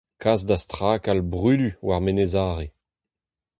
Kas 0.23 0.41
da 0.47 0.57
strakal 0.63 1.19
brulu 1.31 1.69
war 1.87 1.99
Menez-Are. 2.05 2.67